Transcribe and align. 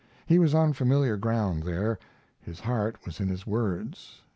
He 0.25 0.39
was 0.39 0.55
on 0.55 0.73
familiar 0.73 1.15
ground 1.15 1.61
there. 1.61 1.99
His 2.41 2.59
heart 2.61 2.95
was 3.05 3.19
in 3.19 3.27
his 3.27 3.45
words. 3.45 4.23